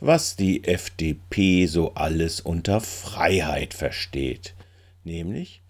was 0.00 0.36
die 0.36 0.64
FDP 0.64 1.66
so 1.66 1.94
alles 1.94 2.40
unter 2.40 2.80
Freiheit 2.80 3.74
versteht, 3.74 4.54
nämlich 5.04 5.62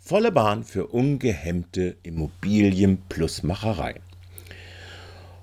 volle 0.00 0.32
Bahn 0.32 0.64
für 0.64 0.86
ungehemmte 0.88 1.96
Immobilien-Plusmacherei. 2.02 4.00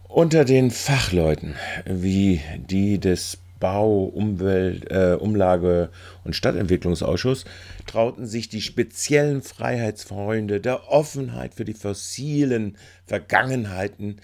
Unter 0.08 0.46
den 0.46 0.72
Fachleuten 0.72 1.56
wie 1.86 2.42
die 2.58 3.00
des 3.00 3.38
Bau-, 3.60 4.04
Umwelt-, 4.04 4.92
äh, 4.92 5.16
Umlage- 5.18 5.90
und 6.26 6.36
Stadtentwicklungsausschuss 6.36 7.46
trauten 7.88 8.28
sich 8.28 8.50
die 8.50 8.62
speziellen 8.62 9.42
Freiheitsfreunde 9.42 10.60
der 10.60 10.92
Offenheit 10.92 11.54
für 11.54 11.64
die 11.64 11.74
fossilen 11.74 12.78
Vergangenheiten 13.06 14.20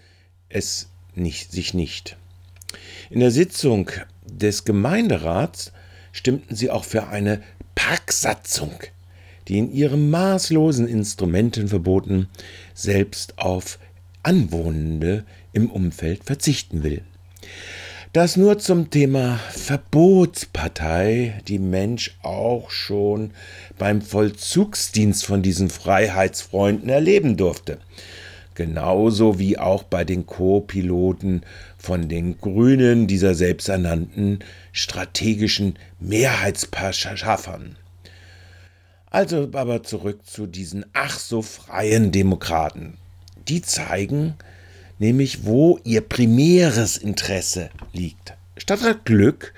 es 0.49 0.89
nicht, 1.15 1.51
sich 1.51 1.73
nicht. 1.73 2.17
In 3.09 3.19
der 3.19 3.31
Sitzung 3.31 3.89
des 4.25 4.65
Gemeinderats 4.65 5.71
stimmten 6.11 6.55
sie 6.55 6.69
auch 6.69 6.83
für 6.83 7.07
eine 7.07 7.41
Parksatzung, 7.75 8.73
die 9.47 9.59
in 9.59 9.71
ihrem 9.71 10.09
maßlosen 10.09 10.87
Instrumentenverboten 10.87 12.27
selbst 12.73 13.37
auf 13.37 13.79
Anwohnende 14.23 15.25
im 15.53 15.69
Umfeld 15.69 16.23
verzichten 16.25 16.83
will. 16.83 17.01
Das 18.13 18.35
nur 18.35 18.57
zum 18.57 18.89
Thema 18.89 19.39
Verbotspartei 19.51 21.41
die 21.47 21.59
Mensch 21.59 22.17
auch 22.23 22.71
schon 22.71 23.31
beim 23.77 24.01
Vollzugsdienst 24.01 25.25
von 25.25 25.43
diesen 25.43 25.69
Freiheitsfreunden 25.69 26.89
erleben 26.89 27.37
durfte 27.37 27.79
genauso 28.57 29.37
wie 29.37 29.59
auch 29.59 29.83
bei 29.83 30.03
den 30.03 30.25
Co-Piloten 30.25 31.43
von 31.87 32.09
den 32.09 32.37
Grünen, 32.41 33.07
dieser 33.07 33.33
selbsternannten 33.33 34.39
strategischen 34.73 35.79
Mehrheitspaschaffern. 36.01 37.77
Also 39.09 39.47
aber 39.53 39.83
zurück 39.83 40.19
zu 40.25 40.47
diesen 40.47 40.85
ach 40.91 41.17
so 41.17 41.41
freien 41.41 42.11
Demokraten. 42.11 42.97
Die 43.47 43.61
zeigen 43.61 44.35
nämlich, 44.99 45.45
wo 45.45 45.79
ihr 45.85 46.01
primäres 46.01 46.97
Interesse 46.97 47.69
liegt. 47.93 48.33
Stadtrat 48.57 49.05
Glück 49.05 49.53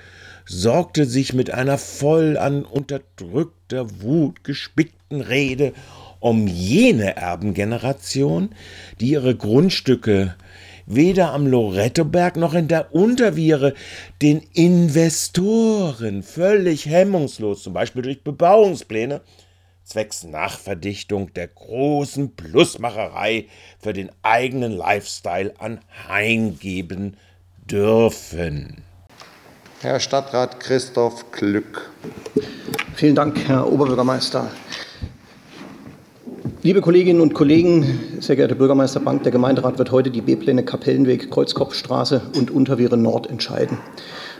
sorgte 0.46 1.06
sich 1.06 1.32
mit 1.32 1.50
einer 1.50 1.78
voll 1.78 2.38
an 2.38 2.64
unterdrückter 2.64 4.02
Wut 4.02 4.44
gespickten 4.44 5.20
Rede 5.20 5.72
um 6.20 6.46
jene 6.46 7.16
Erbengeneration, 7.16 8.50
die 9.00 9.10
ihre 9.10 9.34
Grundstücke 9.34 10.36
weder 10.94 11.32
am 11.32 11.46
Lorettoberg 11.46 12.36
noch 12.36 12.54
in 12.54 12.68
der 12.68 12.94
Unterviere 12.94 13.74
den 14.22 14.42
Investoren 14.52 16.22
völlig 16.22 16.86
hemmungslos, 16.86 17.62
zum 17.62 17.72
Beispiel 17.72 18.02
durch 18.02 18.24
Bebauungspläne, 18.24 19.20
zwecks 19.84 20.24
Nachverdichtung 20.24 21.32
der 21.34 21.48
großen 21.48 22.34
Plusmacherei 22.34 23.46
für 23.78 23.92
den 23.92 24.10
eigenen 24.22 24.72
Lifestyle 24.72 25.54
anheimgeben 25.58 27.16
dürfen. 27.70 28.82
Herr 29.80 29.98
Stadtrat 29.98 30.60
Christoph 30.60 31.30
Glück. 31.32 31.90
Vielen 32.94 33.14
Dank, 33.14 33.48
Herr 33.48 33.72
Oberbürgermeister. 33.72 34.50
Liebe 36.62 36.82
Kolleginnen 36.82 37.22
und 37.22 37.32
Kollegen, 37.32 37.98
sehr 38.20 38.36
geehrter 38.36 38.54
Bürgermeister 38.54 39.00
Bank, 39.00 39.22
der 39.22 39.32
Gemeinderat 39.32 39.78
wird 39.78 39.92
heute 39.92 40.10
die 40.10 40.20
B-Pläne 40.20 40.62
Kapellenweg, 40.62 41.30
Kreuzkopfstraße 41.30 42.20
und 42.36 42.50
Unterweere 42.50 42.98
Nord 42.98 43.30
entscheiden. 43.30 43.78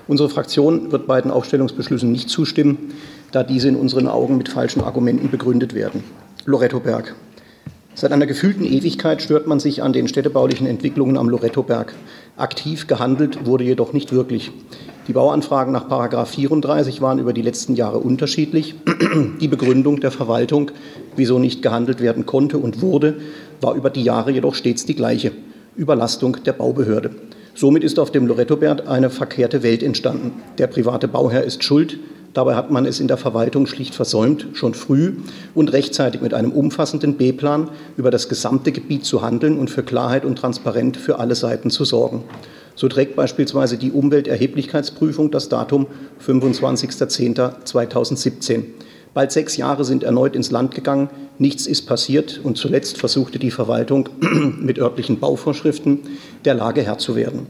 Unsere 0.07 0.29
Fraktion 0.29 0.93
wird 0.93 1.07
beiden 1.07 1.31
Aufstellungsbeschlüssen 1.31 2.13
nicht 2.13 2.29
zustimmen, 2.29 2.93
da 3.33 3.43
diese 3.43 3.69
in 3.69 3.77
unseren 3.77 4.07
Augen 4.07 4.37
mit 4.37 4.51
falschen 4.51 4.83
Argumenten 4.83 5.31
begründet 5.31 5.75
werden. 5.75 6.05
Lorettoberg. 6.45 7.15
Seit 7.95 8.13
einer 8.13 8.27
gefühlten 8.27 8.67
Ewigkeit 8.67 9.23
stört 9.23 9.47
man 9.47 9.59
sich 9.59 9.83
an 9.83 9.95
den 9.95 10.07
städtebaulichen 10.07 10.67
Entwicklungen 10.67 11.17
am 11.17 11.31
Lorettoberg. 11.31 11.95
Aktiv 12.37 12.87
gehandelt 12.87 13.47
wurde 13.47 13.65
jedoch 13.65 13.93
nicht 13.93 14.13
wirklich. 14.13 14.51
Die 15.09 15.13
Bauanfragen 15.13 15.73
nach 15.73 16.27
34 16.27 17.01
waren 17.01 17.19
über 17.19 17.33
die 17.33 17.43
letzten 17.43 17.75
Jahre 17.75 17.99
unterschiedlich. 17.99 18.77
Die 19.41 19.49
Begründung 19.49 20.01
der 20.01 20.11
Verwaltung, 20.11 20.71
wieso 21.17 21.39
nicht 21.39 21.63
gehandelt 21.63 22.01
werden 22.01 22.27
konnte 22.27 22.59
und 22.59 22.81
wurde, 22.81 23.17
war 23.61 23.75
über 23.75 23.91
die 23.91 24.05
Jahre 24.05 24.31
jedoch 24.31 24.55
stets 24.55 24.87
die 24.87 24.95
gleiche. 24.95 25.33
Überlastung 25.77 26.37
der 26.45 26.53
Baubehörde. 26.53 27.11
Somit 27.55 27.85
ist 27.85 27.99
auf 27.99 28.13
dem 28.13 28.27
Lorettobert 28.27 28.87
eine 28.87 29.11
verkehrte 29.11 29.63
Welt 29.63 29.83
entstanden. 29.83 30.33
Der 30.59 30.67
private 30.67 31.09
Bauherr 31.09 31.45
ist 31.45 31.65
schuld. 31.65 31.99
Dabei 32.33 32.55
hat 32.55 32.71
man 32.71 32.87
es 32.87 33.01
in 33.01 33.09
der 33.09 33.17
Verwaltung 33.17 33.67
schlicht 33.67 33.97
versäumt, 33.97 34.47
schon 34.53 34.75
früh 34.75 35.15
und 35.55 35.73
rechtzeitig 35.73 36.21
mit 36.21 36.33
einem 36.33 36.53
umfassenden 36.53 37.17
B-Plan 37.17 37.71
über 37.97 38.13
das 38.13 38.29
gesamte 38.29 38.71
Gebiet 38.71 39.05
zu 39.05 39.23
handeln 39.23 39.59
und 39.59 39.69
für 39.69 39.83
Klarheit 39.83 40.25
und 40.25 40.37
Transparenz 40.37 40.97
für 40.97 41.19
alle 41.19 41.35
Seiten 41.35 41.71
zu 41.71 41.85
sorgen. 41.85 42.23
So 42.77 42.87
trägt 42.89 43.17
beispielsweise 43.17 43.79
die 43.79 43.91
Umwelterheblichkeitsprüfung 43.91 45.33
das 45.33 45.49
Datum 45.49 45.89
25.10.2017. 46.25 48.63
Bald 49.13 49.33
sechs 49.33 49.57
Jahre 49.57 49.85
sind 49.85 50.05
erneut 50.05 50.37
ins 50.37 50.53
Land 50.53 50.73
gegangen, 50.73 51.11
nichts 51.39 51.67
ist 51.67 51.83
passiert 51.83 52.41
und 52.45 52.57
zuletzt 52.57 52.97
versuchte 52.97 53.41
die 53.41 53.51
Verwaltung 53.51 54.09
mit 54.61 54.79
örtlichen 54.79 55.19
Bauvorschriften 55.19 55.99
der 56.45 56.55
Lage 56.55 56.83
Herr 56.83 56.99
zu 56.99 57.17
werden. 57.17 57.47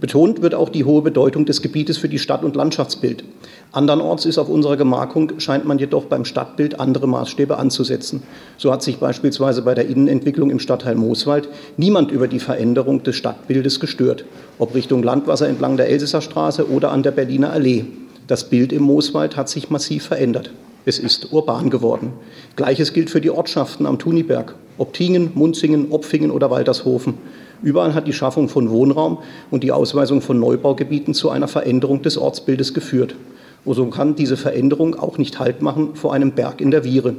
Betont 0.00 0.40
wird 0.40 0.54
auch 0.54 0.70
die 0.70 0.84
hohe 0.84 1.02
Bedeutung 1.02 1.44
des 1.44 1.60
Gebietes 1.60 1.98
für 1.98 2.08
die 2.08 2.18
Stadt- 2.18 2.42
und 2.42 2.56
Landschaftsbild. 2.56 3.22
Andernorts 3.70 4.24
ist 4.24 4.38
auf 4.38 4.48
unserer 4.48 4.78
Gemarkung, 4.78 5.38
scheint 5.38 5.66
man 5.66 5.78
jedoch 5.78 6.06
beim 6.06 6.24
Stadtbild 6.24 6.80
andere 6.80 7.06
Maßstäbe 7.06 7.58
anzusetzen. 7.58 8.22
So 8.56 8.72
hat 8.72 8.82
sich 8.82 8.96
beispielsweise 8.96 9.60
bei 9.60 9.74
der 9.74 9.86
Innenentwicklung 9.88 10.50
im 10.50 10.58
Stadtteil 10.58 10.94
Mooswald 10.94 11.50
niemand 11.76 12.10
über 12.10 12.28
die 12.28 12.40
Veränderung 12.40 13.02
des 13.02 13.16
Stadtbildes 13.16 13.78
gestört, 13.78 14.24
ob 14.58 14.74
Richtung 14.74 15.02
Landwasser 15.02 15.48
entlang 15.48 15.76
der 15.76 15.90
Elsässer 15.90 16.22
Straße 16.22 16.70
oder 16.70 16.92
an 16.92 17.02
der 17.02 17.10
Berliner 17.10 17.52
Allee. 17.52 17.84
Das 18.26 18.48
Bild 18.48 18.72
im 18.72 18.82
Mooswald 18.82 19.36
hat 19.36 19.50
sich 19.50 19.68
massiv 19.68 20.04
verändert. 20.04 20.50
Es 20.86 20.98
ist 20.98 21.30
urban 21.30 21.68
geworden. 21.68 22.14
Gleiches 22.56 22.94
gilt 22.94 23.10
für 23.10 23.20
die 23.20 23.30
Ortschaften 23.30 23.84
am 23.84 23.98
Thuniberg, 23.98 24.54
ob 24.78 24.94
Tingen, 24.94 25.32
Munzingen, 25.34 25.92
Opfingen 25.92 26.30
oder 26.30 26.50
Waltershofen. 26.50 27.14
Überall 27.62 27.94
hat 27.94 28.06
die 28.06 28.12
Schaffung 28.12 28.48
von 28.48 28.70
Wohnraum 28.70 29.18
und 29.50 29.62
die 29.62 29.72
Ausweisung 29.72 30.22
von 30.22 30.40
Neubaugebieten 30.40 31.12
zu 31.12 31.30
einer 31.30 31.48
Veränderung 31.48 32.02
des 32.02 32.16
Ortsbildes 32.16 32.72
geführt. 32.72 33.14
Und 33.64 33.74
so 33.74 33.86
kann 33.86 34.14
diese 34.14 34.38
Veränderung 34.38 34.98
auch 34.98 35.18
nicht 35.18 35.38
Halt 35.38 35.60
machen 35.60 35.94
vor 35.94 36.14
einem 36.14 36.32
Berg 36.32 36.60
in 36.60 36.70
der 36.70 36.84
Viere. 36.84 37.14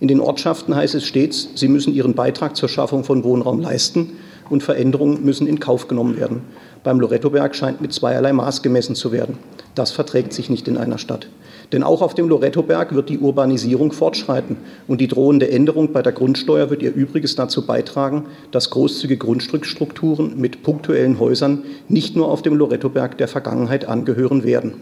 In 0.00 0.08
den 0.08 0.20
Ortschaften 0.20 0.74
heißt 0.74 0.96
es 0.96 1.04
stets, 1.04 1.50
sie 1.54 1.68
müssen 1.68 1.94
ihren 1.94 2.14
Beitrag 2.14 2.56
zur 2.56 2.68
Schaffung 2.68 3.04
von 3.04 3.22
Wohnraum 3.22 3.60
leisten 3.60 4.10
und 4.50 4.62
Veränderungen 4.62 5.24
müssen 5.24 5.46
in 5.46 5.60
Kauf 5.60 5.86
genommen 5.86 6.16
werden. 6.16 6.42
Beim 6.82 6.98
Lorettoberg 6.98 7.54
scheint 7.54 7.80
mit 7.80 7.92
zweierlei 7.92 8.32
Maß 8.32 8.62
gemessen 8.62 8.96
zu 8.96 9.12
werden. 9.12 9.38
Das 9.76 9.92
verträgt 9.92 10.32
sich 10.32 10.50
nicht 10.50 10.66
in 10.66 10.76
einer 10.76 10.98
Stadt. 10.98 11.28
Denn 11.74 11.82
auch 11.82 12.02
auf 12.02 12.14
dem 12.14 12.28
Lorettoberg 12.28 12.94
wird 12.94 13.08
die 13.08 13.18
Urbanisierung 13.18 13.90
fortschreiten 13.90 14.58
und 14.86 15.00
die 15.00 15.08
drohende 15.08 15.50
Änderung 15.50 15.92
bei 15.92 16.02
der 16.02 16.12
Grundsteuer 16.12 16.70
wird 16.70 16.82
ihr 16.82 16.94
Übriges 16.94 17.34
dazu 17.34 17.66
beitragen, 17.66 18.26
dass 18.52 18.70
großzügige 18.70 19.18
Grundstückstrukturen 19.18 20.40
mit 20.40 20.62
punktuellen 20.62 21.18
Häusern 21.18 21.64
nicht 21.88 22.14
nur 22.14 22.30
auf 22.30 22.42
dem 22.42 22.54
Lorettoberg 22.54 23.18
der 23.18 23.26
Vergangenheit 23.26 23.88
angehören 23.88 24.44
werden. 24.44 24.74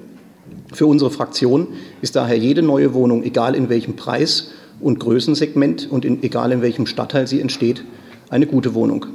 Für 0.75 0.85
unsere 0.85 1.11
Fraktion 1.11 1.69
ist 2.03 2.15
daher 2.15 2.37
jede 2.37 2.61
neue 2.61 2.93
Wohnung, 2.93 3.23
egal 3.23 3.55
in 3.55 3.71
welchem 3.71 3.97
Preis 3.97 4.51
und 4.79 5.01
Größensegment 5.01 5.91
und 5.91 6.05
in, 6.05 6.23
egal 6.23 6.53
in 6.53 6.61
welchem 6.61 6.85
Stadtteil 6.85 7.27
sie 7.27 7.41
entsteht, 7.41 7.85
eine 8.29 8.47
gute 8.47 8.75
Wohnung. 8.75 9.07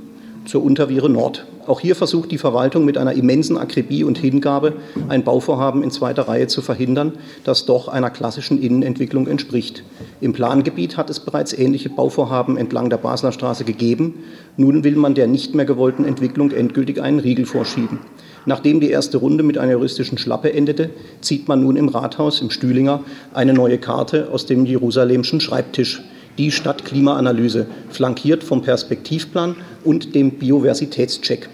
Zur 0.47 0.63
Unterviere 0.63 1.09
Nord. 1.09 1.45
Auch 1.65 1.81
hier 1.81 1.93
versucht 1.93 2.31
die 2.31 2.37
Verwaltung 2.37 2.85
mit 2.85 2.97
einer 2.97 3.11
immensen 3.11 3.57
Akribie 3.57 4.05
und 4.05 4.17
Hingabe 4.17 4.77
ein 5.09 5.25
Bauvorhaben 5.25 5.83
in 5.83 5.91
zweiter 5.91 6.29
Reihe 6.29 6.47
zu 6.47 6.61
verhindern, 6.61 7.11
das 7.43 7.65
doch 7.65 7.89
einer 7.89 8.09
klassischen 8.09 8.61
Innenentwicklung 8.61 9.27
entspricht. 9.27 9.83
Im 10.21 10.31
Plangebiet 10.31 10.95
hat 10.95 11.09
es 11.09 11.19
bereits 11.19 11.51
ähnliche 11.51 11.89
Bauvorhaben 11.89 12.55
entlang 12.55 12.89
der 12.89 12.95
Basler 12.95 13.33
Straße 13.33 13.65
gegeben. 13.65 14.23
Nun 14.55 14.85
will 14.85 14.95
man 14.95 15.15
der 15.15 15.27
nicht 15.27 15.53
mehr 15.53 15.65
gewollten 15.65 16.05
Entwicklung 16.05 16.51
endgültig 16.51 17.01
einen 17.01 17.19
Riegel 17.19 17.45
vorschieben. 17.45 17.99
Nachdem 18.45 18.79
die 18.79 18.89
erste 18.89 19.17
Runde 19.17 19.43
mit 19.43 19.57
einer 19.57 19.73
juristischen 19.73 20.17
Schlappe 20.17 20.53
endete, 20.53 20.91
zieht 21.19 21.49
man 21.49 21.61
nun 21.61 21.75
im 21.75 21.89
Rathaus 21.89 22.39
im 22.39 22.51
Stühlinger 22.51 23.03
eine 23.33 23.53
neue 23.53 23.79
Karte 23.79 24.29
aus 24.31 24.45
dem 24.45 24.65
Jerusalemschen 24.65 25.41
Schreibtisch. 25.41 26.01
Die 26.37 26.51
Stadtklimaanalyse, 26.51 27.65
flankiert 27.89 28.43
vom 28.43 28.61
Perspektivplan 28.61 29.55
und 29.83 30.13
dem 30.13 30.31
Biodiversitätscheck. 30.31 31.49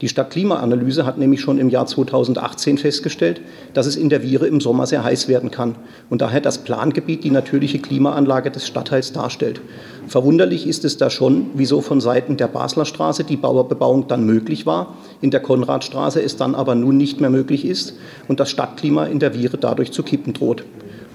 Die 0.00 0.08
Stadtklimaanalyse 0.08 1.04
hat 1.04 1.18
nämlich 1.18 1.40
schon 1.40 1.58
im 1.58 1.70
Jahr 1.70 1.86
2018 1.86 2.78
festgestellt, 2.78 3.40
dass 3.74 3.86
es 3.86 3.96
in 3.96 4.10
der 4.10 4.22
Viere 4.22 4.46
im 4.46 4.60
Sommer 4.60 4.86
sehr 4.86 5.02
heiß 5.02 5.26
werden 5.26 5.50
kann 5.50 5.74
und 6.08 6.22
daher 6.22 6.40
das 6.40 6.58
Plangebiet 6.58 7.24
die 7.24 7.32
natürliche 7.32 7.80
Klimaanlage 7.80 8.52
des 8.52 8.64
Stadtteils 8.64 9.12
darstellt. 9.12 9.60
Verwunderlich 10.06 10.68
ist 10.68 10.84
es 10.84 10.98
da 10.98 11.10
schon, 11.10 11.46
wieso 11.54 11.80
von 11.80 12.00
Seiten 12.00 12.36
der 12.36 12.46
Basler 12.46 12.84
Straße 12.84 13.24
die 13.24 13.36
Bauerbebauung 13.36 14.06
dann 14.06 14.24
möglich 14.24 14.66
war, 14.66 14.94
in 15.20 15.32
der 15.32 15.40
Konradstraße 15.40 16.22
es 16.22 16.36
dann 16.36 16.54
aber 16.54 16.76
nun 16.76 16.96
nicht 16.96 17.20
mehr 17.20 17.30
möglich 17.30 17.64
ist 17.64 17.94
und 18.28 18.38
das 18.38 18.50
Stadtklima 18.50 19.06
in 19.06 19.18
der 19.18 19.34
Viere 19.34 19.58
dadurch 19.58 19.90
zu 19.90 20.04
kippen 20.04 20.32
droht. 20.32 20.62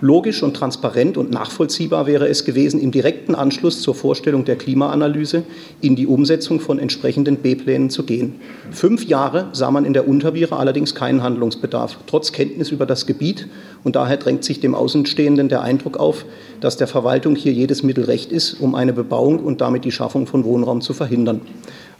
Logisch 0.03 0.43
und 0.43 0.53
transparent 0.53 1.15
und 1.15 1.31
nachvollziehbar 1.31 2.07
wäre 2.07 2.27
es 2.27 2.43
gewesen, 2.43 2.81
im 2.81 2.91
direkten 2.91 3.35
Anschluss 3.35 3.81
zur 3.81 3.95
Vorstellung 3.95 4.43
der 4.43 4.57
Klimaanalyse 4.57 5.43
in 5.79 5.95
die 5.95 6.07
Umsetzung 6.07 6.59
von 6.59 6.77
entsprechenden 6.77 7.37
B-Plänen 7.37 7.89
zu 7.89 8.03
gehen. 8.03 8.35
Fünf 8.69 9.05
Jahre 9.05 9.47
sah 9.53 9.71
man 9.71 9.85
in 9.85 9.93
der 9.93 10.05
Unterviere 10.05 10.57
allerdings 10.57 10.93
keinen 10.93 11.23
Handlungsbedarf, 11.23 11.99
trotz 12.05 12.33
Kenntnis 12.33 12.69
über 12.69 12.85
das 12.85 13.05
Gebiet. 13.05 13.47
Und 13.85 13.95
daher 13.95 14.17
drängt 14.17 14.43
sich 14.43 14.59
dem 14.59 14.75
Außenstehenden 14.75 15.47
der 15.47 15.61
Eindruck 15.61 15.95
auf, 15.95 16.25
dass 16.59 16.75
der 16.75 16.87
Verwaltung 16.87 17.37
hier 17.37 17.53
jedes 17.53 17.81
Mittel 17.81 18.03
recht 18.03 18.33
ist, 18.33 18.59
um 18.59 18.75
eine 18.75 18.91
Bebauung 18.91 19.39
und 19.39 19.61
damit 19.61 19.85
die 19.85 19.91
Schaffung 19.93 20.27
von 20.27 20.43
Wohnraum 20.43 20.81
zu 20.81 20.93
verhindern. 20.93 21.39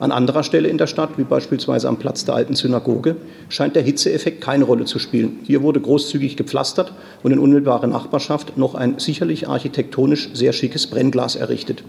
An 0.04 0.12
anderer 0.12 0.44
Stelle 0.44 0.68
in 0.68 0.78
der 0.78 0.88
Stadt, 0.88 1.12
wie 1.16 1.24
beispielsweise 1.24 1.88
am 1.88 1.96
Platz 1.96 2.26
der 2.26 2.36
alten 2.36 2.56
Synagoge, 2.56 3.16
scheint 3.48 3.78
der 3.78 3.84
Hitzeeffekt 3.84 4.42
keine 4.42 4.66
Rolle 4.66 4.84
zu 4.84 5.00
spielen. 5.00 5.40
Hier 5.44 5.62
wurde 5.62 5.80
großzügig 5.80 6.36
gepflastert 6.36 6.92
und 7.24 7.32
in 7.32 7.40
unmittelbarer 7.40 7.88
Nachbarschaft 7.88 8.58
noch 8.58 8.76
ein 8.76 9.00
sicherlich 9.00 9.48
architektonisch 9.48 10.32
sehr 10.34 10.52
schickes 10.52 10.88
Brennglas 10.88 11.38
errichtet. 11.38 11.86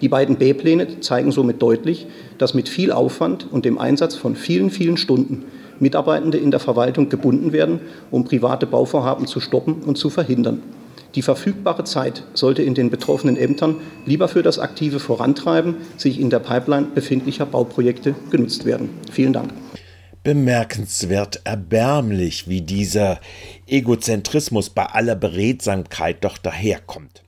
Die 0.00 0.08
beiden 0.08 0.36
B-Pläne 0.36 1.00
zeigen 1.00 1.32
somit 1.32 1.60
deutlich, 1.60 2.06
dass 2.38 2.54
mit 2.54 2.70
viel 2.70 2.92
Aufwand 2.92 3.46
und 3.52 3.66
dem 3.66 3.76
Einsatz 3.76 4.14
von 4.14 4.36
vielen, 4.36 4.70
vielen 4.70 4.96
Stunden 4.96 5.44
Mitarbeitende 5.80 6.38
in 6.38 6.50
der 6.50 6.60
Verwaltung 6.60 7.10
gebunden 7.10 7.52
werden, 7.52 7.80
um 8.10 8.24
private 8.24 8.66
Bauvorhaben 8.66 9.26
zu 9.26 9.38
stoppen 9.38 9.82
und 9.84 9.98
zu 9.98 10.08
verhindern. 10.08 10.62
Die 11.14 11.22
verfügbare 11.22 11.84
Zeit 11.84 12.24
sollte 12.34 12.62
in 12.62 12.74
den 12.74 12.90
betroffenen 12.90 13.36
Ämtern 13.36 13.76
lieber 14.06 14.28
für 14.28 14.42
das 14.42 14.58
aktive 14.58 15.00
Vorantreiben 15.00 15.76
sich 15.96 16.20
in 16.20 16.30
der 16.30 16.38
Pipeline 16.38 16.86
befindlicher 16.94 17.46
Bauprojekte 17.46 18.14
genutzt 18.30 18.64
werden. 18.64 18.90
Vielen 19.10 19.32
Dank. 19.32 19.52
Bemerkenswert 20.22 21.40
erbärmlich, 21.44 22.46
wie 22.46 22.60
dieser 22.60 23.20
Egozentrismus 23.66 24.70
bei 24.70 24.84
aller 24.84 25.16
Beredsamkeit 25.16 26.22
doch 26.22 26.38
daherkommt. 26.38 27.22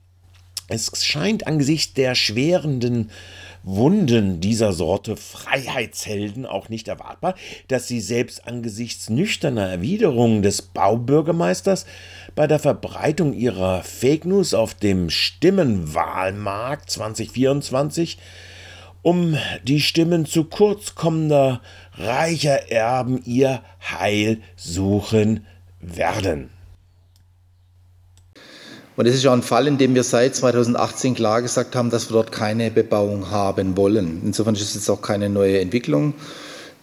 Es 0.67 0.91
scheint 1.03 1.45
angesichts 1.47 1.93
der 1.95 2.15
schwerenden 2.15 3.09
Wunden 3.63 4.41
dieser 4.41 4.73
Sorte 4.73 5.15
Freiheitshelden 5.15 6.45
auch 6.45 6.67
nicht 6.67 6.89
erwartbar, 6.89 7.35
dass 7.69 7.87
sie 7.87 8.01
selbst 8.01 8.45
angesichts 8.45 9.09
nüchterner 9.09 9.69
Erwiderungen 9.69 10.41
des 10.41 10.61
Baubürgermeisters 10.61 11.85
bei 12.35 12.45
der 12.45 12.59
Verbreitung 12.59 13.33
ihrer 13.33 13.81
Fake 13.83 14.25
News 14.25 14.53
auf 14.53 14.73
dem 14.73 15.09
Stimmenwahlmarkt 15.09 16.89
2024 16.89 18.17
um 19.01 19.37
die 19.63 19.81
Stimmen 19.81 20.25
zu 20.25 20.45
kurz 20.45 20.95
kommender 20.95 21.61
reicher 21.95 22.71
Erben 22.71 23.21
ihr 23.25 23.61
Heil 23.81 24.41
suchen 24.55 25.45
werden. 25.81 26.49
Und 28.95 29.07
es 29.07 29.15
ist 29.15 29.23
ja 29.23 29.33
ein 29.33 29.41
Fall, 29.41 29.67
in 29.67 29.79
dem 29.79 29.95
wir 29.95 30.03
seit 30.03 30.35
2018 30.35 31.15
klar 31.15 31.41
gesagt 31.41 31.75
haben, 31.75 31.89
dass 31.89 32.09
wir 32.09 32.13
dort 32.13 32.31
keine 32.31 32.69
Bebauung 32.69 33.31
haben 33.31 33.75
wollen. 33.75 34.21
Insofern 34.23 34.53
ist 34.53 34.61
es 34.61 34.75
jetzt 34.75 34.89
auch 34.89 35.01
keine 35.01 35.29
neue 35.29 35.59
Entwicklung. 35.59 36.13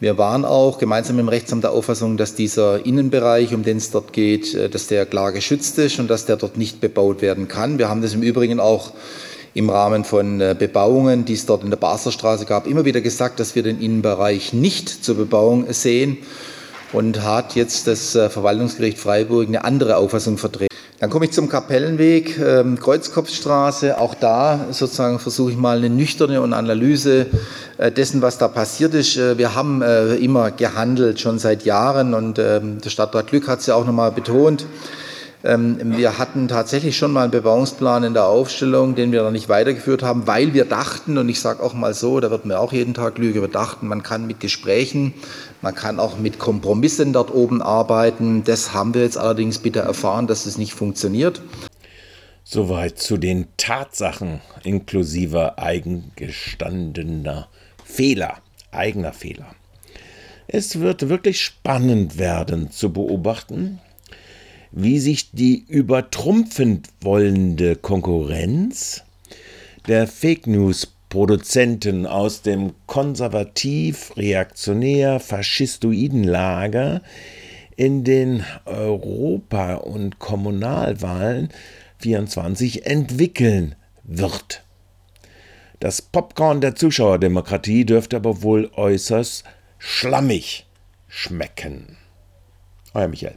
Wir 0.01 0.19
waren 0.19 0.45
auch 0.45 0.79
gemeinsam 0.79 1.21
im 1.21 1.29
Rechtsamt 1.29 1.63
der 1.63 1.71
Auffassung, 1.71 2.17
dass 2.17 2.35
dieser 2.35 2.85
Innenbereich, 2.85 3.55
um 3.55 3.63
den 3.63 3.77
es 3.77 3.93
dort 3.93 4.13
geht, 4.13 4.55
äh, 4.55 4.69
dass 4.69 4.89
der 4.89 5.07
klar 5.07 5.31
geschützt 5.31 5.79
ist 5.79 6.01
und 6.01 6.09
dass 6.09 6.27
der 6.27 6.37
dort 6.37 6.57
nicht 6.57 6.81
bebaut 6.81 7.23
werden 7.23 7.47
kann. 7.47 7.79
Wir 7.79 7.89
haben 7.89 8.03
das 8.03 8.15
im 8.15 8.23
Übrigen 8.23 8.59
auch 8.59 8.93
im 9.55 9.71
Rahmen 9.71 10.05
von 10.05 10.41
äh, 10.41 10.57
Bebauungen, 10.59 11.27
die 11.27 11.35
es 11.35 11.47
dort 11.47 11.63
in 11.63 11.71
der 11.71 11.77
Baslerstraße 11.77 12.45
gab, 12.45 12.67
immer 12.67 12.85
wieder 12.85 13.01
gesagt, 13.01 13.39
dass 13.39 13.55
wir 13.55 13.63
den 13.63 13.81
Innenbereich 13.81 14.53
nicht 14.53 14.89
zur 14.89 15.17
Bebauung 15.17 15.73
sehen 15.73 16.19
und 16.93 17.23
hat 17.23 17.55
jetzt 17.55 17.87
das 17.87 18.17
äh, 18.17 18.31
Verwaltungsgericht 18.31 18.99
Freiburg 18.99 19.47
eine 19.47 19.65
andere 19.65 19.97
Auffassung 19.97 20.39
vertreten. 20.39 20.70
Dann 21.01 21.09
komme 21.09 21.25
ich 21.25 21.33
zum 21.33 21.49
Kapellenweg, 21.49 22.39
ähm, 22.39 22.79
Kreuzkopfstraße. 22.79 23.99
Auch 23.99 24.15
da 24.15 24.67
sozusagen 24.71 25.19
versuche 25.19 25.53
ich 25.53 25.57
mal 25.57 25.79
eine 25.79 25.89
nüchterne 25.89 26.43
und 26.43 26.53
Analyse 26.53 27.27
äh, 27.79 27.91
dessen, 27.91 28.21
was 28.21 28.37
da 28.37 28.49
passiert 28.49 28.93
ist. 28.93 29.17
Äh, 29.17 29.39
wir 29.39 29.55
haben 29.55 29.81
äh, 29.81 30.17
immer 30.17 30.51
gehandelt, 30.51 31.19
schon 31.19 31.39
seit 31.39 31.65
Jahren 31.65 32.13
und 32.13 32.39
ähm, 32.39 32.83
der 32.83 32.91
Stadtrat 32.91 33.29
Glück 33.29 33.49
hat 33.49 33.61
es 33.61 33.67
ja 33.67 33.77
auch 33.77 33.87
nochmal 33.87 34.13
betont. 34.13 34.67
Ähm, 35.43 35.97
wir 35.97 36.19
hatten 36.19 36.49
tatsächlich 36.49 36.99
schon 36.99 37.13
mal 37.13 37.23
einen 37.23 37.31
Bebauungsplan 37.31 38.05
in 38.05 38.13
der 38.13 38.27
Aufstellung, 38.27 38.95
den 38.95 39.11
wir 39.11 39.23
noch 39.23 39.31
nicht 39.31 39.49
weitergeführt 39.49 40.03
haben, 40.03 40.27
weil 40.27 40.53
wir 40.53 40.67
dachten, 40.67 41.17
und 41.17 41.31
ich 41.31 41.41
sage 41.41 41.63
auch 41.63 41.73
mal 41.73 41.95
so, 41.95 42.21
da 42.21 42.31
wird 42.31 42.45
mir 42.45 42.61
auch 42.61 42.75
jeden 42.75 42.93
Tag 42.93 43.17
Lüge, 43.17 43.41
wir 43.41 43.51
man 43.83 44.03
kann 44.03 44.27
mit 44.27 44.41
Gesprächen, 44.41 45.15
man 45.63 45.75
kann 45.75 45.99
auch 45.99 46.19
mit 46.19 46.39
Kompromissen 46.39 47.15
dort 47.15 47.33
oben 47.33 47.63
arbeiten. 47.63 48.45
Das 48.45 48.75
haben 48.75 48.93
wir 48.93 49.03
jetzt 49.03 49.17
allerdings 49.17 49.59
bitter 49.59 49.81
erfahren, 49.81 50.27
dass 50.27 50.45
es 50.45 50.59
nicht 50.59 50.75
funktioniert. 50.75 51.41
Soweit 52.45 52.99
zu 52.99 53.17
den 53.17 53.47
Tatsachen 53.57 54.41
inklusive 54.63 55.57
eigengestandener 55.57 57.49
Fehler, 57.85 58.39
eigener 58.73 59.13
Fehler. 59.13 59.55
Es 60.49 60.81
wird 60.81 61.09
wirklich 61.09 61.41
spannend 61.41 62.19
werden 62.19 62.73
zu 62.73 62.93
beobachten, 62.93 63.79
wie 64.73 64.99
sich 65.01 65.33
die 65.33 65.65
übertrumpfend 65.69 66.89
wollende 67.01 67.77
Konkurrenz 67.77 69.03
der 69.89 70.07
Fake 70.07 70.47
News 70.47 70.89
Produzenten 71.09 72.07
aus 72.07 72.43
dem 72.43 72.73
konservativ, 72.87 74.17
reaktionär, 74.17 75.19
faschistoiden 75.19 76.23
Lager 76.23 77.03
in 77.77 78.05
den 78.05 78.45
Europa- 78.65 79.75
und 79.75 80.21
Kommunalwahlen 80.21 81.49
24 81.99 82.87
entwickeln 82.87 83.75
wird. 84.05 84.63
Das 85.81 86.01
Popcorn 86.01 86.61
der 86.61 86.77
Zuschauerdemokratie 86.77 87.85
dürfte 87.85 88.17
aber 88.17 88.43
wohl 88.43 88.71
äußerst 88.77 89.45
schlammig 89.79 90.67
schmecken. 91.09 91.97
Euer 92.95 93.09
Michael. 93.09 93.37